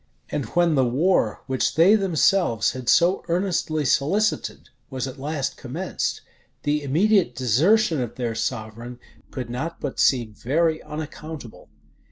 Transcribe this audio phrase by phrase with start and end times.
[0.31, 6.21] And when the war which they themselves had so earnestly solicited, was at last commenced,
[6.63, 8.97] the immediate desertion of their sovereign
[9.29, 11.69] could not but seem very unaccountable.